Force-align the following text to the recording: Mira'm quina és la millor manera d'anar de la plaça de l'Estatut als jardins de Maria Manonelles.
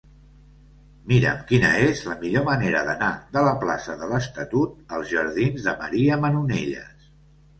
Mira'm 1.09 1.41
quina 1.51 1.69
és 1.89 1.99
la 2.11 2.15
millor 2.21 2.45
manera 2.47 2.79
d'anar 2.87 3.11
de 3.37 3.43
la 3.49 3.53
plaça 3.65 3.97
de 3.99 4.09
l'Estatut 4.13 4.97
als 4.97 5.13
jardins 5.15 5.67
de 5.69 5.75
Maria 5.83 6.17
Manonelles. 6.25 7.07